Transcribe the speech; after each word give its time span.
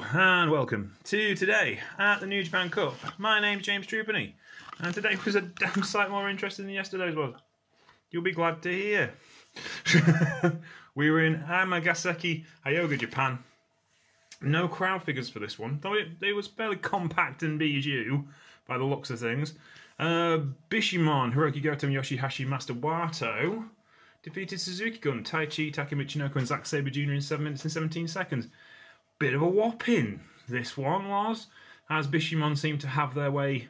and 0.00 0.50
welcome 0.50 0.94
to 1.02 1.34
today 1.34 1.80
at 1.98 2.20
the 2.20 2.26
New 2.26 2.42
Japan 2.42 2.70
Cup. 2.70 2.94
My 3.18 3.40
name's 3.40 3.64
James 3.64 3.86
Trupany, 3.86 4.32
and 4.78 4.94
today 4.94 5.16
was 5.24 5.34
a 5.34 5.40
damn 5.58 5.82
sight 5.82 6.10
more 6.10 6.28
interesting 6.28 6.66
than 6.66 6.74
yesterday's 6.74 7.16
was. 7.16 7.34
You'll 8.10 8.22
be 8.22 8.32
glad 8.32 8.62
to 8.62 8.72
hear. 8.72 9.12
we 10.94 11.10
were 11.10 11.24
in 11.24 11.42
Amagasaki, 11.42 12.44
Hyogo, 12.64 12.98
Japan. 12.98 13.38
No 14.40 14.68
crowd 14.68 15.02
figures 15.02 15.28
for 15.28 15.40
this 15.40 15.58
one, 15.58 15.78
though 15.82 15.94
it, 15.94 16.08
it 16.22 16.34
was 16.34 16.46
fairly 16.46 16.76
compact 16.76 17.42
and 17.42 17.60
biju 17.60 18.24
by 18.66 18.78
the 18.78 18.84
looks 18.84 19.10
of 19.10 19.18
things. 19.18 19.54
Uh, 19.98 20.38
Bishamon, 20.70 21.34
Hiroki 21.34 21.62
Goto, 21.62 21.86
and 21.86 21.96
Yoshihashi 21.96 22.46
Master 22.46 22.74
Wato 22.74 23.64
defeated 24.22 24.60
Suzuki 24.60 24.98
Gun, 24.98 25.24
Taichi, 25.24 25.72
Taka 25.72 25.94
Michinoku, 25.96 26.36
and 26.36 26.46
Zack 26.46 26.66
Sabre 26.66 26.90
Jr. 26.90 27.12
in 27.12 27.20
7 27.20 27.42
minutes 27.42 27.64
and 27.64 27.72
17 27.72 28.06
seconds. 28.06 28.48
Bit 29.18 29.34
of 29.34 29.42
a 29.42 29.48
whopping, 29.48 30.20
this 30.48 30.76
one 30.76 31.08
was, 31.08 31.48
as 31.90 32.06
Bishamon 32.06 32.56
seemed 32.56 32.80
to 32.82 32.86
have 32.86 33.14
their 33.14 33.32
way 33.32 33.68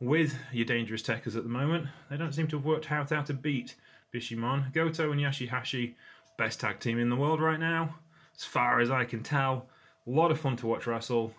with 0.00 0.34
your 0.52 0.64
Dangerous 0.64 1.02
Tekkers 1.02 1.36
at 1.36 1.42
the 1.42 1.50
moment. 1.50 1.88
They 2.08 2.16
don't 2.16 2.32
seem 2.32 2.48
to 2.48 2.56
have 2.56 2.64
worked 2.64 2.90
out 2.90 3.10
how 3.10 3.20
to 3.20 3.34
beat 3.34 3.74
Bishamon. 4.14 4.72
Goto 4.72 5.12
and 5.12 5.20
Yoshihashi, 5.20 5.96
best 6.38 6.60
tag 6.60 6.80
team 6.80 6.98
in 6.98 7.10
the 7.10 7.16
world 7.16 7.42
right 7.42 7.60
now, 7.60 7.96
as 8.34 8.44
far 8.44 8.80
as 8.80 8.90
I 8.90 9.04
can 9.04 9.22
tell. 9.22 9.68
A 10.06 10.10
lot 10.10 10.30
of 10.30 10.40
fun 10.40 10.56
to 10.56 10.66
watch 10.66 10.86
wrestle. 10.86 11.34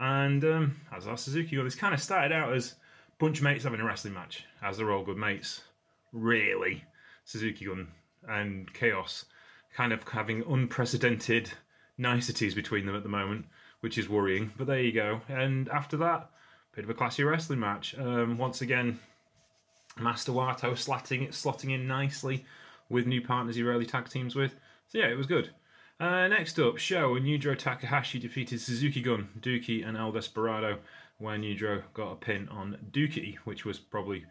And 0.00 0.42
um, 0.44 0.80
as 0.92 1.06
our 1.06 1.16
Suzuki 1.16 1.54
Gun, 1.54 1.64
this 1.64 1.76
kind 1.76 1.94
of 1.94 2.02
started 2.02 2.32
out 2.32 2.52
as 2.54 2.74
bunch 3.20 3.38
of 3.38 3.44
mates 3.44 3.62
having 3.62 3.78
a 3.78 3.84
wrestling 3.84 4.14
match, 4.14 4.44
as 4.64 4.78
they're 4.78 4.90
all 4.90 5.04
good 5.04 5.16
mates. 5.16 5.60
Really. 6.12 6.82
Suzuki 7.24 7.66
Gun 7.66 7.86
and 8.28 8.74
Chaos 8.74 9.26
kind 9.76 9.92
of 9.92 10.02
having 10.08 10.42
unprecedented 10.48 11.52
niceties 11.98 12.54
between 12.54 12.86
them 12.86 12.96
at 12.96 13.02
the 13.02 13.08
moment, 13.08 13.46
which 13.80 13.98
is 13.98 14.08
worrying. 14.08 14.52
But 14.56 14.66
there 14.66 14.80
you 14.80 14.92
go. 14.92 15.20
And 15.28 15.68
after 15.68 15.96
that, 15.98 16.30
bit 16.74 16.84
of 16.84 16.90
a 16.90 16.94
classy 16.94 17.24
wrestling 17.24 17.60
match. 17.60 17.96
Um, 17.98 18.38
once 18.38 18.60
again, 18.60 18.98
Master 19.98 20.32
Wato 20.32 20.72
slotting, 20.72 21.28
slotting 21.28 21.74
in 21.74 21.88
nicely 21.88 22.44
with 22.88 23.06
new 23.06 23.22
partners 23.22 23.56
he 23.56 23.62
rarely 23.62 23.86
tag 23.86 24.08
teams 24.08 24.34
with. 24.34 24.54
So 24.88 24.98
yeah, 24.98 25.06
it 25.06 25.16
was 25.16 25.26
good. 25.26 25.50
Uh, 25.98 26.28
next 26.28 26.58
up, 26.58 26.76
Show 26.76 27.16
and 27.16 27.24
Yujiro 27.24 27.56
Takahashi 27.56 28.18
defeated 28.18 28.60
Suzuki 28.60 29.00
Gun, 29.00 29.28
Douki, 29.40 29.86
and 29.86 29.96
El 29.96 30.12
Desperado, 30.12 30.78
where 31.16 31.38
Yujiro 31.38 31.82
got 31.94 32.12
a 32.12 32.16
pin 32.16 32.48
on 32.50 32.76
Douki, 32.90 33.36
which 33.44 33.64
was 33.64 33.78
probably 33.78 34.26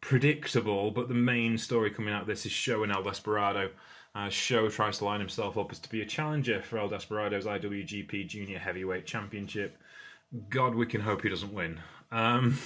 predictable. 0.00 0.90
But 0.90 1.08
the 1.08 1.14
main 1.14 1.58
story 1.58 1.90
coming 1.90 2.14
out 2.14 2.22
of 2.22 2.26
this 2.26 2.46
is 2.46 2.52
Show 2.52 2.82
and 2.82 2.90
El 2.90 3.02
Desperado. 3.02 3.70
Uh, 4.14 4.28
Show 4.28 4.68
tries 4.68 4.98
to 4.98 5.04
line 5.04 5.18
himself 5.18 5.58
up 5.58 5.72
as 5.72 5.80
to 5.80 5.88
be 5.88 6.02
a 6.02 6.06
challenger 6.06 6.62
for 6.62 6.78
El 6.78 6.88
Desperado's 6.88 7.46
IWGP 7.46 8.28
Junior 8.28 8.58
Heavyweight 8.58 9.06
Championship. 9.06 9.76
God, 10.50 10.74
we 10.74 10.86
can 10.86 11.00
hope 11.00 11.22
he 11.22 11.28
doesn't 11.28 11.52
win. 11.52 11.80
Um, 12.12 12.56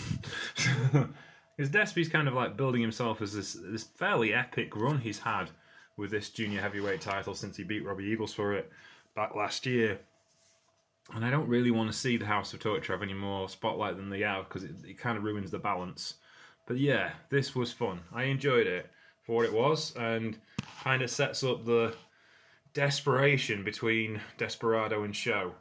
because 1.58 1.70
Despy's 1.70 2.08
kind 2.08 2.28
of 2.28 2.34
like 2.34 2.56
building 2.56 2.82
himself 2.82 3.22
as 3.22 3.32
this 3.32 3.54
this 3.54 3.82
fairly 3.82 4.32
epic 4.32 4.76
run 4.76 4.98
he's 4.98 5.18
had 5.18 5.50
with 5.96 6.10
this 6.10 6.30
junior 6.30 6.60
heavyweight 6.60 7.00
title 7.00 7.34
since 7.34 7.56
he 7.56 7.64
beat 7.64 7.84
Robbie 7.84 8.04
Eagles 8.04 8.32
for 8.32 8.52
it 8.54 8.70
back 9.16 9.34
last 9.34 9.66
year. 9.66 9.98
And 11.14 11.24
I 11.24 11.30
don't 11.30 11.48
really 11.48 11.70
want 11.70 11.90
to 11.90 11.96
see 11.96 12.18
the 12.18 12.26
House 12.26 12.52
of 12.52 12.60
Torture 12.60 12.92
have 12.92 13.02
any 13.02 13.14
more 13.14 13.48
spotlight 13.48 13.96
than 13.96 14.10
they 14.10 14.20
have 14.20 14.48
because 14.48 14.64
it, 14.64 14.74
it 14.86 14.98
kind 14.98 15.16
of 15.16 15.24
ruins 15.24 15.50
the 15.50 15.58
balance. 15.58 16.14
But 16.66 16.76
yeah, 16.76 17.12
this 17.30 17.54
was 17.54 17.72
fun. 17.72 18.00
I 18.12 18.24
enjoyed 18.24 18.66
it 18.66 18.90
for 19.24 19.36
what 19.36 19.46
it 19.46 19.52
was 19.52 19.96
and 19.96 20.38
kind 20.82 21.02
of 21.02 21.10
sets 21.10 21.42
up 21.42 21.64
the 21.64 21.94
desperation 22.74 23.64
between 23.64 24.20
Desperado 24.36 25.02
and 25.02 25.14
Show. 25.14 25.54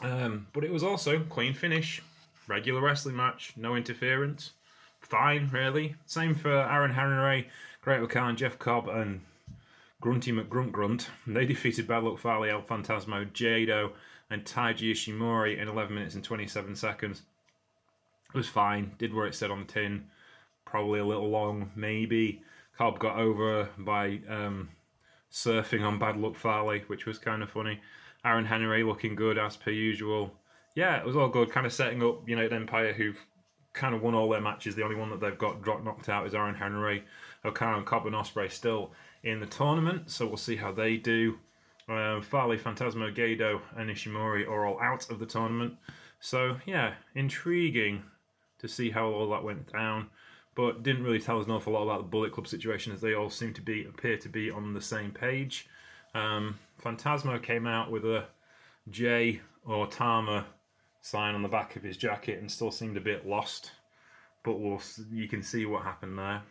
Um, 0.00 0.46
but 0.52 0.64
it 0.64 0.72
was 0.72 0.82
also 0.82 1.20
clean 1.20 1.54
finish, 1.54 2.02
regular 2.46 2.80
wrestling 2.80 3.16
match, 3.16 3.54
no 3.56 3.74
interference. 3.74 4.52
Fine, 5.00 5.48
really. 5.52 5.96
Same 6.06 6.34
for 6.34 6.52
Aaron 6.52 6.92
Henry, 6.92 7.48
Great 7.82 8.08
Khan, 8.10 8.36
Jeff 8.36 8.58
Cobb, 8.58 8.88
and 8.88 9.22
Grunty 10.00 10.32
McGrunt 10.32 10.72
Grunt. 10.72 11.08
They 11.26 11.46
defeated 11.46 11.88
Bad 11.88 12.04
Luck 12.04 12.18
Fale, 12.18 12.44
El 12.44 12.62
Fantasmo, 12.62 13.30
Jado, 13.32 13.92
and 14.30 14.44
Taiji 14.44 14.92
Ishimori 14.92 15.58
in 15.58 15.68
11 15.68 15.94
minutes 15.94 16.14
and 16.14 16.22
27 16.22 16.76
seconds. 16.76 17.22
It 18.28 18.36
was 18.36 18.48
fine, 18.48 18.92
did 18.98 19.14
what 19.14 19.28
it 19.28 19.34
said 19.34 19.50
on 19.50 19.60
the 19.60 19.72
tin. 19.72 20.06
Probably 20.66 21.00
a 21.00 21.06
little 21.06 21.30
long, 21.30 21.70
maybe. 21.74 22.42
Cobb 22.78 23.00
got 23.00 23.18
over 23.18 23.68
by 23.76 24.20
um, 24.28 24.68
surfing 25.32 25.84
on 25.84 25.98
Bad 25.98 26.16
Luck 26.16 26.36
Fale, 26.36 26.78
which 26.86 27.06
was 27.06 27.18
kind 27.18 27.42
of 27.42 27.50
funny. 27.50 27.80
Aaron 28.24 28.44
Henry 28.44 28.84
looking 28.84 29.16
good 29.16 29.36
as 29.36 29.56
per 29.56 29.72
usual. 29.72 30.32
Yeah, 30.76 30.96
it 30.96 31.04
was 31.04 31.16
all 31.16 31.28
good. 31.28 31.50
Kind 31.50 31.66
of 31.66 31.72
setting 31.72 32.04
up 32.04 32.28
United 32.28 32.52
Empire, 32.52 32.92
who've 32.92 33.18
kind 33.72 33.96
of 33.96 34.02
won 34.02 34.14
all 34.14 34.28
their 34.28 34.40
matches. 34.40 34.76
The 34.76 34.84
only 34.84 34.94
one 34.94 35.10
that 35.10 35.20
they've 35.20 35.36
got 35.36 35.64
knocked 35.84 36.08
out 36.08 36.24
is 36.28 36.34
Aaron 36.34 36.54
Henry. 36.54 37.02
O'Connor 37.44 37.82
Cobb 37.82 38.06
and 38.06 38.14
Ospreay 38.14 38.50
still 38.50 38.92
in 39.24 39.40
the 39.40 39.46
tournament, 39.46 40.08
so 40.08 40.26
we'll 40.26 40.36
see 40.36 40.56
how 40.56 40.70
they 40.70 40.96
do. 40.96 41.36
Um, 41.88 42.22
Fale, 42.22 42.56
Fantasmo, 42.58 43.12
Jado, 43.12 43.60
and 43.76 43.90
Ishimori 43.90 44.46
are 44.46 44.66
all 44.66 44.80
out 44.80 45.10
of 45.10 45.18
the 45.18 45.26
tournament. 45.26 45.74
So 46.20 46.58
yeah, 46.64 46.94
intriguing 47.16 48.04
to 48.60 48.68
see 48.68 48.90
how 48.90 49.08
all 49.08 49.30
that 49.30 49.42
went 49.42 49.72
down. 49.72 50.10
But 50.58 50.82
didn't 50.82 51.04
really 51.04 51.20
tell 51.20 51.38
us 51.38 51.46
an 51.46 51.52
awful 51.52 51.74
lot 51.74 51.84
about 51.84 51.98
the 51.98 52.08
Bullet 52.08 52.32
Club 52.32 52.48
situation, 52.48 52.92
as 52.92 53.00
they 53.00 53.14
all 53.14 53.30
seem 53.30 53.54
to 53.54 53.62
be 53.62 53.84
appear 53.84 54.16
to 54.16 54.28
be 54.28 54.50
on 54.50 54.74
the 54.74 54.80
same 54.80 55.12
page. 55.12 55.68
Um, 56.16 56.58
Fantasmo 56.82 57.40
came 57.40 57.64
out 57.64 57.92
with 57.92 58.04
a 58.04 58.24
J 58.90 59.40
or 59.64 59.86
Tama 59.86 60.46
sign 61.00 61.36
on 61.36 61.42
the 61.42 61.48
back 61.48 61.76
of 61.76 61.84
his 61.84 61.96
jacket 61.96 62.40
and 62.40 62.50
still 62.50 62.72
seemed 62.72 62.96
a 62.96 63.00
bit 63.00 63.24
lost. 63.24 63.70
But 64.42 64.58
we'll, 64.58 64.82
you 65.12 65.28
can 65.28 65.44
see 65.44 65.64
what 65.64 65.84
happened 65.84 66.18
there. 66.18 66.42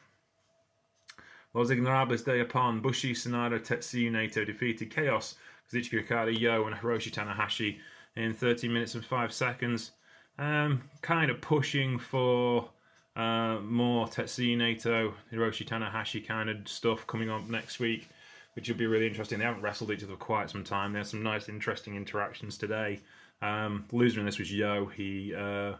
Los 1.54 1.70
Ingobernables 1.70 2.24
de 2.24 2.46
Japón, 2.46 2.82
Bushi, 2.82 3.14
Sanada, 3.14 3.60
Tetsuya 3.60 4.10
Naito 4.10 4.46
defeated 4.46 4.90
Chaos, 4.90 5.36
Kazuchika 5.70 6.06
Okada, 6.06 6.34
Yo, 6.34 6.64
and 6.66 6.78
Hiroshi 6.78 7.12
Tanahashi 7.12 7.80
in 8.16 8.34
13 8.34 8.72
minutes 8.72 8.96
and 8.96 9.04
5 9.04 9.34
seconds. 9.34 9.92
Um, 10.40 10.84
kind 11.02 11.30
of 11.30 11.42
pushing 11.42 12.00
for 12.00 12.70
uh, 13.18 13.60
more 13.62 14.06
Tetsuya 14.08 14.56
Naito, 14.56 15.12
Hiroshi 15.34 15.68
Tanahashi 15.68 16.26
kind 16.26 16.50
of 16.50 16.68
stuff 16.68 17.08
coming 17.08 17.32
up 17.32 17.50
next 17.50 17.80
week, 17.80 18.10
which 18.54 18.70
will 18.70 18.78
be 18.78 18.86
really 18.86 19.08
interesting. 19.08 19.40
They 19.40 19.46
haven't 19.46 19.64
wrestled 19.64 19.90
each 19.90 20.04
other 20.04 20.14
for 20.14 20.20
quite 20.20 20.52
some 20.52 20.64
time. 20.64 20.94
There's 20.94 21.10
some 21.10 21.24
nice, 21.24 21.50
interesting 21.50 21.96
interactions 21.96 22.60
today. 22.60 23.00
Um, 23.42 23.86
loser 23.92 24.20
in 24.20 24.26
this 24.28 24.38
was 24.38 24.54
Yo. 24.54 24.86
He 24.86 25.34
uh, 25.34 25.74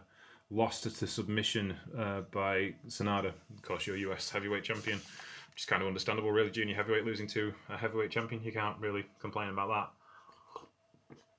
lost 0.50 0.82
to 0.82 1.06
submission 1.06 1.76
uh, 1.96 2.22
by 2.32 2.74
Sanada, 2.88 3.32
of 3.54 3.62
course, 3.62 3.86
your 3.86 3.96
US 3.96 4.28
heavyweight 4.30 4.64
champion. 4.64 4.98
Which 4.98 5.62
is 5.62 5.66
kind 5.66 5.80
of 5.80 5.86
understandable, 5.86 6.32
really. 6.32 6.50
Junior 6.50 6.74
heavyweight 6.74 7.04
losing 7.04 7.28
to 7.28 7.54
a 7.68 7.76
heavyweight 7.76 8.10
champion, 8.10 8.42
you 8.42 8.52
can't 8.52 8.78
really 8.80 9.04
complain 9.20 9.50
about 9.50 9.92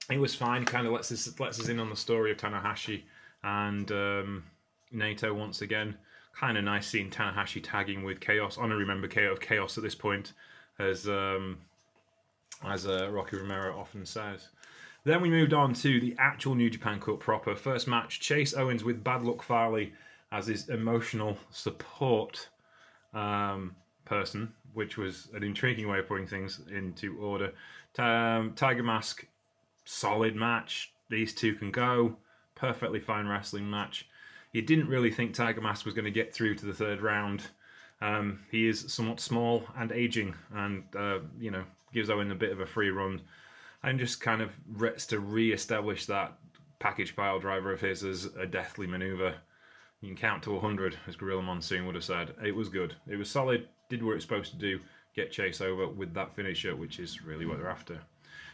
that. 0.10 0.14
It 0.14 0.20
was 0.20 0.34
fine. 0.34 0.64
Kind 0.64 0.88
of 0.88 0.94
lets 0.94 1.12
us 1.12 1.40
lets 1.40 1.60
us 1.60 1.68
in 1.68 1.80
on 1.80 1.90
the 1.90 1.96
story 1.96 2.32
of 2.32 2.38
Tanahashi 2.38 3.04
and 3.44 3.92
um, 3.92 4.44
Naito 4.94 5.34
once 5.36 5.62
again. 5.62 5.96
Kind 6.34 6.58
of 6.58 6.64
nice 6.64 6.88
seeing 6.88 7.10
Tanahashi 7.10 7.62
tagging 7.64 8.04
with 8.04 8.20
Chaos. 8.20 8.58
Honorary 8.58 8.86
member 8.86 9.08
of 9.08 9.40
Chaos 9.40 9.78
at 9.78 9.84
this 9.84 9.96
point, 9.96 10.34
as 10.80 11.08
um, 11.08 11.58
as 12.66 12.88
uh, 12.88 13.10
Rocky 13.12 13.38
Romero 13.38 13.78
often 13.78 14.06
says. 14.06 14.50
Then 15.04 15.22
we 15.22 15.30
moved 15.30 15.54
on 15.54 15.74
to 15.76 16.00
the 16.00 16.16
actual 16.20 16.56
New 16.56 16.70
Japan 16.70 17.00
Cup 17.00 17.20
proper. 17.20 17.56
First 17.56 17.88
match 17.88 18.20
Chase 18.20 18.54
Owens 18.54 18.84
with 18.84 19.04
Bad 19.04 19.24
Luck 19.24 19.42
Fale 19.42 19.88
as 20.32 20.48
his 20.48 20.70
emotional 20.70 21.38
support 21.52 22.50
um, 23.14 23.76
person, 24.06 24.54
which 24.74 24.98
was 24.98 25.30
an 25.34 25.44
intriguing 25.44 25.88
way 25.88 26.00
of 26.00 26.08
putting 26.08 26.28
things 26.28 26.62
into 26.72 27.18
order. 27.20 27.54
Um, 27.98 28.54
Tiger 28.56 28.84
Mask, 28.84 29.26
solid 29.86 30.36
match. 30.36 30.94
These 31.10 31.34
two 31.34 31.56
can 31.56 31.72
go. 31.72 32.18
Perfectly 32.56 33.00
fine 33.00 33.26
wrestling 33.26 33.70
match. 33.70 34.08
You 34.52 34.62
didn't 34.62 34.88
really 34.88 35.12
think 35.12 35.34
Tiger 35.34 35.62
Mask 35.62 35.86
was 35.86 35.94
going 35.94 36.06
to 36.06 36.12
get 36.12 36.34
through 36.34 36.56
to 36.56 36.66
the 36.66 36.74
third 36.74 37.02
round. 37.02 37.44
Um, 38.02 38.40
he 38.50 38.68
is 38.68 38.92
somewhat 38.92 39.20
small 39.20 39.64
and 39.78 39.92
aging, 39.92 40.34
and 40.56 40.84
uh, 40.98 41.20
you 41.40 41.52
know 41.52 41.64
gives 41.94 42.10
Owen 42.10 42.32
a 42.32 42.36
bit 42.36 42.52
of 42.52 42.60
a 42.60 42.66
free 42.66 42.90
run, 42.90 43.22
and 43.84 44.00
just 44.00 44.22
kind 44.22 44.42
of 44.42 44.52
gets 44.80 45.06
to 45.08 45.20
re-establish 45.20 46.06
that 46.06 46.38
package 46.80 47.16
pile 47.16 47.40
driver 47.40 47.72
of 47.72 47.82
his 47.82 48.04
as 48.04 48.26
a 48.38 48.46
deathly 48.46 48.88
maneuver. 48.88 49.36
You 50.02 50.10
can 50.10 50.18
count 50.18 50.44
to 50.44 50.52
100, 50.52 50.98
as 51.08 51.18
Gorilla 51.18 51.42
Monsoon 51.42 51.86
would 51.86 51.96
have 51.96 52.04
said. 52.04 52.34
It 52.44 52.56
was 52.56 52.70
good. 52.70 52.96
It 53.08 53.18
was 53.18 53.30
solid, 53.30 53.68
did 53.90 54.02
what 54.02 54.16
it's 54.16 54.24
supposed 54.24 54.52
to 54.52 54.58
do, 54.58 54.80
get 55.14 55.32
Chase 55.32 55.60
over 55.60 55.88
with 55.88 56.14
that 56.14 56.34
finisher, 56.34 56.76
which 56.76 57.00
is 57.00 57.22
really 57.22 57.46
what 57.46 57.58
they're 57.58 57.70
after. 57.70 58.00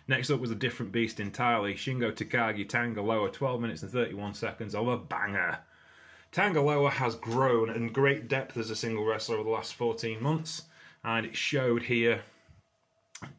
Next 0.08 0.32
up 0.32 0.40
was 0.40 0.52
a 0.52 0.56
different 0.56 0.92
beast 0.92 1.20
entirely. 1.20 1.76
Shingo 1.76 2.12
Takagi, 2.12 2.68
Tanga 2.68 3.02
Loa, 3.02 3.30
12 3.32 3.62
minutes 3.62 3.84
and 3.84 3.92
31 3.92 4.34
seconds 4.34 4.74
of 4.74 4.88
a 4.88 4.98
banger. 4.98 5.60
Tanga 6.36 6.60
Loa 6.60 6.90
has 6.90 7.16
grown 7.16 7.70
in 7.70 7.94
great 7.94 8.28
depth 8.28 8.58
as 8.58 8.70
a 8.70 8.76
single 8.76 9.06
wrestler 9.06 9.36
over 9.36 9.46
the 9.46 9.50
last 9.50 9.74
14 9.76 10.22
months, 10.22 10.64
and 11.02 11.26
it 11.26 11.34
showed 11.34 11.84
here. 11.84 12.24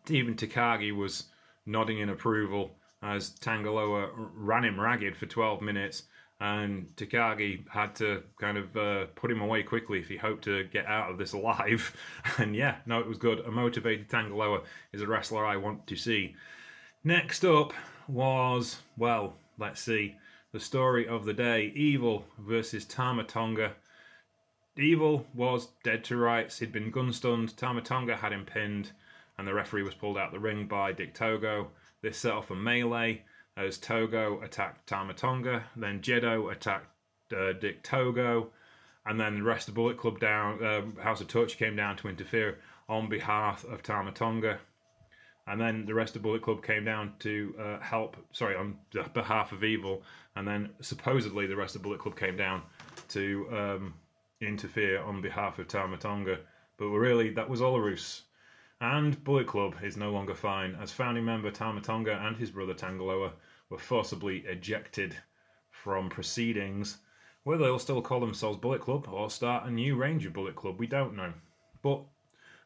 Even 0.08 0.34
Takagi 0.34 0.96
was 0.96 1.24
nodding 1.66 1.98
in 1.98 2.08
approval 2.08 2.70
as 3.02 3.32
Tangaloa 3.32 4.08
ran 4.34 4.64
him 4.64 4.80
ragged 4.80 5.14
for 5.14 5.26
12 5.26 5.60
minutes, 5.60 6.04
and 6.40 6.86
Takagi 6.96 7.68
had 7.68 7.94
to 7.96 8.22
kind 8.40 8.56
of 8.56 8.74
uh, 8.74 9.04
put 9.14 9.30
him 9.30 9.42
away 9.42 9.62
quickly 9.62 9.98
if 9.98 10.08
he 10.08 10.16
hoped 10.16 10.44
to 10.44 10.64
get 10.64 10.86
out 10.86 11.10
of 11.10 11.18
this 11.18 11.34
alive. 11.34 11.94
And 12.38 12.56
yeah, 12.56 12.76
no, 12.86 13.00
it 13.00 13.06
was 13.06 13.18
good. 13.18 13.40
A 13.40 13.50
motivated 13.50 14.08
Tangaloa 14.08 14.62
is 14.94 15.02
a 15.02 15.06
wrestler 15.06 15.44
I 15.44 15.58
want 15.58 15.86
to 15.88 15.96
see. 15.96 16.34
Next 17.04 17.44
up 17.44 17.74
was, 18.08 18.78
well, 18.96 19.36
let's 19.58 19.82
see, 19.82 20.16
the 20.56 20.60
story 20.60 21.06
of 21.06 21.26
the 21.26 21.34
day 21.34 21.70
Evil 21.74 22.24
versus 22.38 22.86
Tama 22.86 23.24
Tonga. 23.24 23.72
Evil 24.74 25.26
was 25.34 25.68
dead 25.84 26.02
to 26.04 26.16
rights. 26.16 26.58
He'd 26.58 26.72
been 26.72 26.90
gun 26.90 27.12
stunned. 27.12 27.54
Tama 27.58 27.82
Tonga 27.82 28.16
had 28.16 28.32
him 28.32 28.46
pinned, 28.46 28.92
and 29.36 29.46
the 29.46 29.52
referee 29.52 29.82
was 29.82 29.92
pulled 29.92 30.16
out 30.16 30.32
the 30.32 30.38
ring 30.38 30.66
by 30.66 30.92
Dick 30.92 31.12
Togo. 31.12 31.72
This 32.00 32.16
set 32.16 32.32
off 32.32 32.50
a 32.50 32.54
melee 32.54 33.20
as 33.54 33.76
Togo 33.76 34.40
attacked 34.40 34.86
Tama 34.86 35.12
Tonga, 35.12 35.64
then 35.76 36.00
Gedo 36.00 36.50
attacked 36.50 36.88
uh, 37.36 37.52
Dick 37.52 37.82
Togo, 37.82 38.50
and 39.04 39.20
then 39.20 39.34
the 39.34 39.42
rest 39.42 39.68
of 39.68 39.74
Bullet 39.74 39.98
Club 39.98 40.18
down, 40.20 40.64
uh, 40.64 41.02
House 41.02 41.20
of 41.20 41.28
Touch 41.28 41.58
came 41.58 41.76
down 41.76 41.98
to 41.98 42.08
interfere 42.08 42.60
on 42.88 43.10
behalf 43.10 43.62
of 43.66 43.82
Tama 43.82 44.12
Tonga. 44.12 44.60
And 45.48 45.60
then 45.60 45.86
the 45.86 45.94
rest 45.94 46.16
of 46.16 46.22
Bullet 46.22 46.42
Club 46.42 46.64
came 46.64 46.84
down 46.84 47.12
to 47.20 47.54
uh, 47.60 47.78
help, 47.80 48.16
sorry, 48.32 48.56
on 48.56 48.78
behalf 49.14 49.52
of 49.52 49.62
Evil. 49.62 50.02
And 50.34 50.46
then 50.46 50.70
supposedly 50.80 51.46
the 51.46 51.56
rest 51.56 51.76
of 51.76 51.82
Bullet 51.82 52.00
Club 52.00 52.16
came 52.16 52.36
down 52.36 52.62
to 53.10 53.46
um, 53.52 53.94
interfere 54.40 55.00
on 55.02 55.22
behalf 55.22 55.58
of 55.58 55.68
Tama 55.68 55.98
Tonga. 55.98 56.38
But 56.78 56.88
really, 56.88 57.30
that 57.30 57.48
was 57.48 57.62
all 57.62 57.76
a 57.76 57.80
ruse. 57.80 58.22
And 58.80 59.22
Bullet 59.24 59.46
Club 59.46 59.76
is 59.82 59.96
no 59.96 60.10
longer 60.10 60.34
fine, 60.34 60.76
as 60.80 60.92
founding 60.92 61.24
member 61.24 61.50
Tama 61.50 61.80
Tonga 61.80 62.20
and 62.26 62.36
his 62.36 62.50
brother 62.50 62.74
Tangaloa 62.74 63.32
were 63.70 63.78
forcibly 63.78 64.38
ejected 64.40 65.16
from 65.70 66.08
proceedings. 66.08 66.98
Whether 67.44 67.64
they'll 67.64 67.78
still 67.78 68.02
call 68.02 68.20
themselves 68.20 68.58
Bullet 68.58 68.80
Club 68.80 69.08
or 69.10 69.30
start 69.30 69.66
a 69.66 69.70
new 69.70 69.94
range 69.94 70.26
of 70.26 70.32
Bullet 70.32 70.56
Club, 70.56 70.78
we 70.78 70.86
don't 70.86 71.16
know. 71.16 71.32
But 71.82 72.02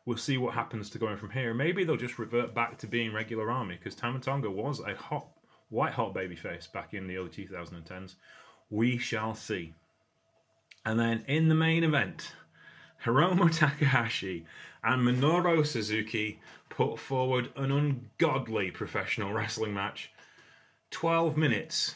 we'll 0.07 0.17
see 0.17 0.39
what 0.39 0.55
happens 0.55 0.91
to 0.91 0.99
going 0.99 1.17
from 1.17 1.31
here. 1.31 1.55
Maybe 1.55 1.85
they'll 1.85 1.97
just 1.97 2.19
revert 2.19 2.55
back 2.55 2.79
to 2.79 2.87
being 2.87 3.13
regular 3.13 3.51
army 3.51 3.77
because 3.77 3.95
Tama 3.95 4.21
Tonga 4.21 4.51
was 4.51 4.81
a 4.81 4.95
hot, 4.95 5.27
white 5.69 5.93
hot 5.93 6.15
babyface 6.15 6.71
back 6.73 6.95
in 6.95 7.07
the 7.07 7.17
early 7.17 7.29
2010s. 7.29 8.15
We 8.71 8.99
shall 8.99 9.35
see. 9.35 9.75
And 10.85 10.99
then 10.99 11.25
in 11.27 11.49
the 11.49 11.55
main 11.55 11.85
event, 11.85 12.33
Hiromu 13.05 13.57
Takahashi 13.57 14.47
and 14.83 15.07
Minoru 15.07 15.67
Suzuki 15.67 16.41
put 16.69 16.99
forward 16.99 17.51
an 17.57 17.71
ungodly 17.71 18.71
professional 18.71 19.33
wrestling 19.33 19.75
match. 19.75 20.11
12 20.91 21.37
minutes. 21.37 21.95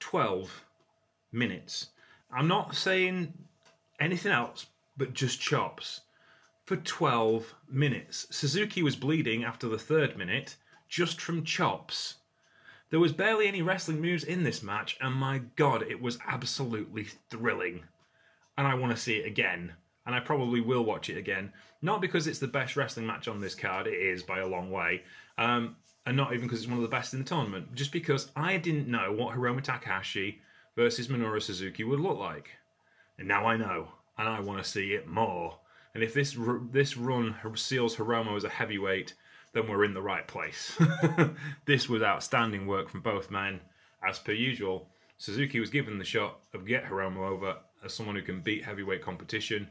12 0.00 0.64
minutes. 1.32 1.88
I'm 2.30 2.48
not 2.48 2.74
saying 2.74 3.32
anything 4.00 4.32
else 4.32 4.66
but 4.96 5.14
just 5.14 5.40
chops 5.40 6.02
for 6.64 6.76
12 6.76 7.54
minutes. 7.68 8.26
Suzuki 8.30 8.82
was 8.82 8.96
bleeding 8.96 9.44
after 9.44 9.68
the 9.68 9.78
third 9.78 10.16
minute 10.16 10.56
just 10.88 11.20
from 11.20 11.44
chops. 11.44 12.16
There 12.90 13.00
was 13.00 13.12
barely 13.12 13.48
any 13.48 13.62
wrestling 13.62 14.00
moves 14.00 14.24
in 14.24 14.44
this 14.44 14.62
match, 14.62 14.96
and 15.00 15.14
my 15.14 15.38
god, 15.56 15.82
it 15.82 16.00
was 16.00 16.18
absolutely 16.26 17.08
thrilling. 17.28 17.82
And 18.56 18.66
I 18.66 18.74
want 18.74 18.94
to 18.94 19.02
see 19.02 19.16
it 19.16 19.26
again. 19.26 19.72
And 20.06 20.14
I 20.14 20.20
probably 20.20 20.60
will 20.60 20.84
watch 20.84 21.10
it 21.10 21.16
again. 21.16 21.52
Not 21.82 22.00
because 22.00 22.26
it's 22.26 22.38
the 22.38 22.46
best 22.46 22.76
wrestling 22.76 23.06
match 23.06 23.26
on 23.26 23.40
this 23.40 23.54
card, 23.54 23.86
it 23.86 23.94
is 23.94 24.22
by 24.22 24.38
a 24.38 24.46
long 24.46 24.70
way. 24.70 25.02
Um, 25.38 25.76
and 26.06 26.16
not 26.16 26.32
even 26.32 26.46
because 26.46 26.60
it's 26.60 26.68
one 26.68 26.76
of 26.76 26.82
the 26.82 26.88
best 26.88 27.14
in 27.14 27.20
the 27.20 27.24
tournament, 27.24 27.74
just 27.74 27.90
because 27.90 28.30
I 28.36 28.58
didn't 28.58 28.88
know 28.88 29.12
what 29.12 29.34
Hiromu 29.34 29.62
Takahashi 29.62 30.40
versus 30.76 31.08
Minoru 31.08 31.42
Suzuki 31.42 31.84
would 31.84 32.00
look 32.00 32.18
like. 32.18 32.50
And 33.18 33.26
now 33.26 33.46
I 33.46 33.56
know, 33.56 33.88
and 34.18 34.28
I 34.28 34.40
want 34.40 34.62
to 34.62 34.70
see 34.70 34.92
it 34.92 35.08
more. 35.08 35.58
And 35.94 36.02
if 36.02 36.12
this 36.12 36.36
this 36.72 36.96
run 36.96 37.34
seals 37.54 37.96
Hiromu 37.96 38.36
as 38.36 38.44
a 38.44 38.48
heavyweight, 38.48 39.14
then 39.52 39.68
we're 39.68 39.84
in 39.84 39.94
the 39.94 40.02
right 40.02 40.26
place. 40.26 40.76
this 41.64 41.88
was 41.88 42.02
outstanding 42.02 42.66
work 42.66 42.88
from 42.88 43.00
both 43.00 43.30
men. 43.30 43.60
As 44.06 44.18
per 44.18 44.32
usual, 44.32 44.88
Suzuki 45.18 45.60
was 45.60 45.70
given 45.70 45.98
the 45.98 46.04
shot 46.04 46.40
of 46.52 46.66
get 46.66 46.84
Hiromu 46.84 47.28
over 47.28 47.56
as 47.84 47.94
someone 47.94 48.16
who 48.16 48.22
can 48.22 48.40
beat 48.40 48.64
heavyweight 48.64 49.02
competition, 49.02 49.68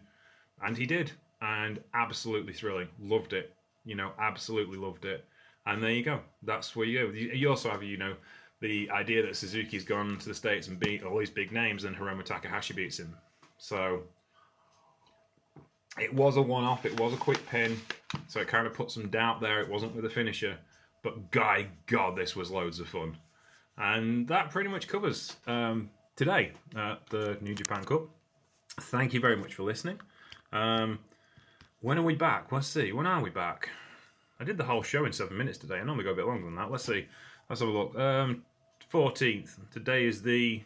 and 0.65 0.77
he 0.77 0.85
did. 0.85 1.11
And 1.41 1.83
absolutely 1.93 2.53
thrilling. 2.53 2.87
Loved 3.01 3.33
it. 3.33 3.53
You 3.83 3.95
know, 3.95 4.11
absolutely 4.17 4.77
loved 4.77 5.03
it. 5.03 5.25
And 5.65 5.83
there 5.83 5.91
you 5.91 6.01
go. 6.01 6.21
That's 6.41 6.73
where 6.73 6.87
you 6.87 7.07
go. 7.07 7.11
You 7.11 7.49
also 7.49 7.69
have, 7.69 7.83
you 7.83 7.97
know, 7.97 8.15
the 8.61 8.89
idea 8.91 9.21
that 9.23 9.35
Suzuki's 9.35 9.83
gone 9.83 10.17
to 10.19 10.29
the 10.29 10.33
States 10.33 10.69
and 10.69 10.79
beat 10.79 11.03
all 11.03 11.19
these 11.19 11.29
big 11.29 11.51
names 11.51 11.83
and 11.83 11.93
Hiromu 11.93 12.23
Takahashi 12.23 12.73
beats 12.73 12.97
him. 12.99 13.13
So 13.57 14.03
it 15.99 16.13
was 16.13 16.37
a 16.37 16.41
one 16.41 16.63
off, 16.63 16.85
it 16.85 16.99
was 16.99 17.13
a 17.13 17.17
quick 17.17 17.45
pin, 17.47 17.79
so 18.27 18.39
it 18.39 18.47
kind 18.47 18.67
of 18.67 18.73
put 18.73 18.91
some 18.91 19.09
doubt 19.09 19.41
there. 19.41 19.61
It 19.61 19.69
wasn't 19.69 19.95
with 19.95 20.05
a 20.05 20.09
finisher, 20.09 20.57
but 21.01 21.31
guy, 21.31 21.67
God, 21.87 22.15
this 22.15 22.35
was 22.35 22.49
loads 22.49 22.79
of 22.79 22.87
fun. 22.87 23.17
And 23.77 24.27
that 24.27 24.51
pretty 24.51 24.69
much 24.69 24.87
covers 24.87 25.35
um, 25.47 25.89
today 26.15 26.51
at 26.75 27.05
the 27.09 27.37
New 27.41 27.55
Japan 27.55 27.83
Cup. 27.83 28.07
Thank 28.79 29.13
you 29.13 29.19
very 29.19 29.35
much 29.35 29.53
for 29.53 29.63
listening. 29.63 29.99
Um, 30.51 30.99
when 31.81 31.97
are 31.97 32.03
we 32.03 32.15
back? 32.15 32.51
Let's 32.51 32.67
see. 32.67 32.91
When 32.91 33.05
are 33.05 33.21
we 33.21 33.29
back? 33.29 33.69
I 34.39 34.43
did 34.43 34.57
the 34.57 34.63
whole 34.63 34.83
show 34.83 35.05
in 35.05 35.13
seven 35.13 35.37
minutes 35.37 35.57
today. 35.57 35.75
I 35.75 35.83
normally 35.83 36.05
go 36.05 36.11
a 36.11 36.15
bit 36.15 36.25
longer 36.25 36.45
than 36.45 36.55
that. 36.55 36.71
Let's 36.71 36.85
see. 36.85 37.07
Let's 37.49 37.61
have 37.61 37.69
a 37.69 37.71
look. 37.71 37.97
Um, 37.97 38.43
14th. 38.91 39.57
Today 39.71 40.05
is 40.05 40.21
the 40.21 40.63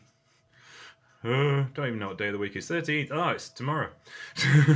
uh, 1.23 1.65
don't 1.73 1.87
even 1.87 1.99
know 1.99 2.09
what 2.09 2.17
day 2.17 2.27
of 2.27 2.33
the 2.33 2.39
week 2.39 2.55
is. 2.55 2.69
13th. 2.69 3.09
Oh, 3.11 3.29
it's 3.29 3.49
tomorrow. 3.49 3.89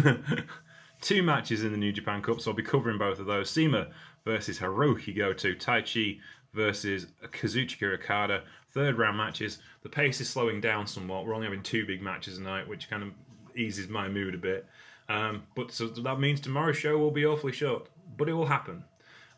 Two 1.02 1.24
matches 1.24 1.64
in 1.64 1.72
the 1.72 1.78
New 1.78 1.92
Japan 1.92 2.22
Cup, 2.22 2.42
so 2.42 2.52
I'll 2.52 2.58
be 2.58 2.64
covering 2.64 2.98
both 2.98 3.20
of 3.20 3.26
those. 3.26 3.50
CIMA 3.50 3.88
versus 4.26 4.60
Hiroki 4.60 5.16
Goto. 5.16 5.54
Taichi 5.54 6.20
versus 6.54 7.08
Kazuchika 7.24 7.96
Okada. 7.96 8.44
Third 8.72 8.98
round 8.98 9.18
matches. 9.18 9.60
The 9.84 9.90
pace 9.90 10.22
is 10.22 10.30
slowing 10.30 10.62
down 10.62 10.88
somewhat. 10.88 11.26
We're 11.26 11.34
only 11.34 11.48
having 11.48 11.64
two 11.64 11.86
big 11.86 12.02
matches 12.02 12.38
tonight, 12.38 12.68
which 12.68 12.90
kind 12.90 13.04
of 13.04 13.10
eases 13.56 13.90
my 13.90 14.08
mood 14.08 14.36
a 14.36 14.38
bit. 14.38 14.66
Um, 15.10 15.44
but 15.56 15.72
so 15.72 15.88
that 15.88 16.20
means 16.20 16.40
tomorrow's 16.40 16.78
show 16.78 16.98
will 16.98 17.12
be 17.12 17.26
awfully 17.26 17.52
short, 17.52 17.88
but 18.18 18.30
it 18.30 18.34
will 18.34 18.46
happen. 18.46 18.84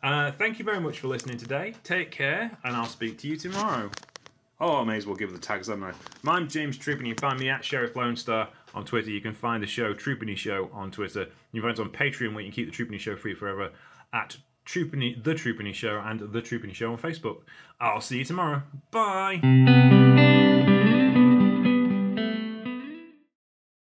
Uh, 0.02 0.30
thank 0.32 0.58
you 0.58 0.64
very 0.64 0.80
much 0.80 1.00
for 1.00 1.08
listening 1.08 1.38
today. 1.38 1.74
Take 1.82 2.10
care, 2.10 2.56
and 2.62 2.76
I'll 2.76 2.84
speak 2.84 3.18
to 3.18 3.28
you 3.28 3.36
tomorrow. 3.36 3.90
Oh, 4.66 4.76
I 4.76 4.84
may 4.84 4.96
as 4.96 5.06
well 5.06 5.14
give 5.14 5.30
the 5.30 5.38
tags, 5.38 5.68
haven't 5.68 5.84
I? 5.84 5.92
I'm 6.26 6.48
James 6.48 6.78
Trupany. 6.78 7.08
You 7.08 7.14
find 7.16 7.38
me 7.38 7.50
at 7.50 7.62
Sheriff 7.62 7.94
Lone 7.96 8.16
Star 8.16 8.48
on 8.74 8.86
Twitter. 8.86 9.10
You 9.10 9.20
can 9.20 9.34
find 9.34 9.62
the 9.62 9.66
show 9.66 9.92
Trupany 9.92 10.34
Show 10.34 10.70
on 10.72 10.90
Twitter. 10.90 11.28
You 11.52 11.60
can 11.60 11.68
find 11.68 11.78
us 11.78 11.80
on 11.80 11.92
Patreon 11.92 12.32
where 12.32 12.42
you 12.42 12.50
can 12.50 12.64
keep 12.64 12.74
the 12.74 12.84
Trupany 12.84 12.98
Show 12.98 13.14
free 13.14 13.34
forever 13.34 13.72
at 14.14 14.38
Trupany, 14.64 15.22
The 15.22 15.34
Trupany 15.34 15.74
Show 15.74 16.00
and 16.02 16.18
The 16.18 16.40
Trupany 16.40 16.72
Show 16.72 16.92
on 16.92 16.98
Facebook. 16.98 17.42
I'll 17.78 18.00
see 18.00 18.16
you 18.16 18.24
tomorrow. 18.24 18.62
Bye. 18.90 19.93